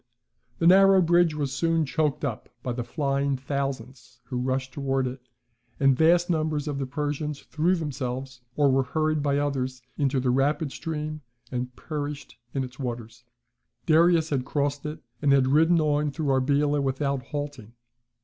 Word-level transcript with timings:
]The 0.57 0.65
narrow 0.65 0.99
bridge 0.99 1.35
was 1.35 1.53
soon 1.53 1.85
choked 1.85 2.25
up 2.25 2.49
by 2.63 2.73
the 2.73 2.83
flying 2.83 3.37
thousands 3.37 4.19
who 4.23 4.39
rushed 4.41 4.73
towards 4.73 5.07
it, 5.07 5.21
and 5.79 5.95
vast 5.95 6.27
numbers 6.27 6.67
of 6.67 6.79
the 6.79 6.87
Persians 6.87 7.41
threw 7.41 7.75
themselves, 7.75 8.41
or 8.55 8.71
were 8.71 8.81
hurried 8.81 9.21
by 9.21 9.37
others, 9.37 9.83
into 9.99 10.19
the 10.19 10.31
rapid 10.31 10.71
stream, 10.71 11.21
and 11.51 11.75
perished 11.75 12.35
in 12.55 12.63
its 12.63 12.79
waters. 12.79 13.25
Darius 13.85 14.31
had 14.31 14.43
crossed 14.43 14.87
it, 14.87 15.03
and 15.21 15.31
had 15.33 15.45
ridden 15.49 15.79
on 15.79 16.09
through 16.09 16.29
Arbela 16.31 16.81
without 16.81 17.21
halting. 17.27 17.73